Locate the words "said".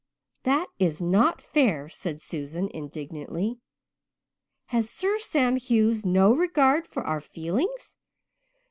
1.87-2.19